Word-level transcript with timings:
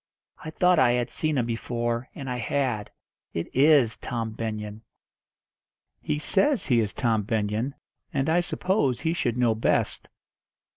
"I 0.43 0.49
thought 0.49 0.79
I 0.79 0.93
had 0.93 1.11
seen 1.11 1.37
him 1.37 1.45
before, 1.45 2.09
and 2.15 2.27
I 2.27 2.37
had. 2.37 2.89
It 3.35 3.55
is 3.55 3.97
Tom 3.97 4.31
Benyon." 4.31 4.81
"He 6.01 6.17
says 6.17 6.65
he 6.65 6.79
is 6.79 6.91
Tom 6.91 7.21
Benyon, 7.21 7.75
and 8.11 8.27
I 8.27 8.39
suppose 8.39 9.01
he 9.01 9.13
should 9.13 9.37
know 9.37 9.53
best." 9.53 10.09